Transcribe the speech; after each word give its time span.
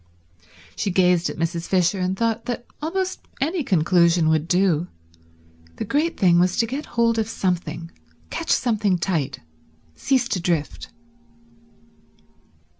She 0.75 0.89
gazed 0.89 1.29
at 1.29 1.37
Mrs. 1.37 1.67
Fisher, 1.67 1.99
and 1.99 2.17
thought 2.17 2.45
that 2.45 2.65
almost 2.81 3.19
any 3.39 3.63
conclusion 3.63 4.29
would 4.29 4.47
do; 4.47 4.87
the 5.75 5.85
great 5.85 6.19
thing 6.19 6.39
was 6.39 6.57
to 6.57 6.65
get 6.65 6.87
hold 6.97 7.19
of 7.19 7.29
something, 7.29 7.91
catch 8.31 8.49
something 8.49 8.97
tight, 8.97 9.41
cease 9.93 10.27
to 10.29 10.39
drift. 10.39 10.87